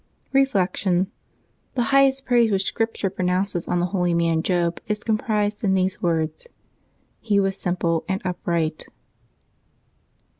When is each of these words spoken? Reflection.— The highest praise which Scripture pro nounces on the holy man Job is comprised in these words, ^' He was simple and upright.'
Reflection.— 0.33 1.11
The 1.75 1.83
highest 1.93 2.25
praise 2.25 2.49
which 2.49 2.65
Scripture 2.65 3.11
pro 3.11 3.23
nounces 3.23 3.67
on 3.69 3.79
the 3.79 3.85
holy 3.93 4.15
man 4.15 4.41
Job 4.41 4.81
is 4.87 5.03
comprised 5.03 5.63
in 5.63 5.75
these 5.75 6.01
words, 6.01 6.47
^' 6.49 6.49
He 7.19 7.39
was 7.39 7.55
simple 7.55 8.03
and 8.09 8.19
upright.' 8.25 8.87